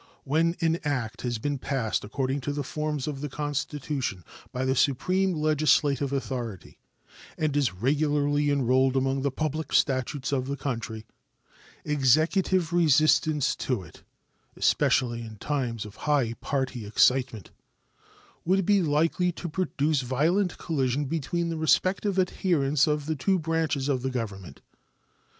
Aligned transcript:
Where 0.23 0.55
an 0.61 0.79
act 0.83 1.21
has 1.21 1.37
been 1.37 1.59
passed 1.59 2.03
according 2.03 2.41
to 2.41 2.51
the 2.53 2.63
forms 2.63 3.07
of 3.07 3.21
the 3.21 3.29
Constitution 3.29 4.23
by 4.51 4.65
the 4.65 4.75
supreme 4.75 5.35
legislative 5.35 6.11
authority, 6.11 6.79
and 7.37 7.55
is 7.55 7.75
regularly 7.75 8.49
enrolled 8.49 8.97
among 8.97 9.21
the 9.21 9.29
public 9.29 9.71
statutes 9.71 10.31
of 10.31 10.47
the 10.47 10.57
country, 10.57 11.05
Executive 11.85 12.73
resistance 12.73 13.55
to 13.57 13.83
it, 13.83 14.01
especially 14.57 15.21
in 15.21 15.35
times 15.35 15.85
of 15.85 15.97
high 15.97 16.33
party 16.41 16.83
excitement, 16.83 17.51
would 18.43 18.65
be 18.65 18.81
likely 18.81 19.31
to 19.33 19.47
produce 19.47 20.01
violent 20.01 20.57
collision 20.57 21.05
between 21.05 21.49
the 21.49 21.57
respective 21.57 22.17
adherents 22.17 22.87
of 22.87 23.05
the 23.05 23.15
two 23.15 23.37
branches 23.37 23.87
of 23.87 24.01
the 24.01 24.09
Government. 24.09 24.61